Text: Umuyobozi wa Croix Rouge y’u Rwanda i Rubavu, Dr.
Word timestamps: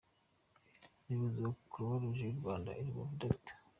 Umuyobozi 0.99 1.37
wa 1.45 1.51
Croix 1.71 1.97
Rouge 2.01 2.25
y’u 2.27 2.39
Rwanda 2.41 2.69
i 2.79 2.81
Rubavu, 2.85 3.15
Dr. 3.21 3.53